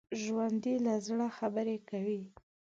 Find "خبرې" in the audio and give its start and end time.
1.37-1.77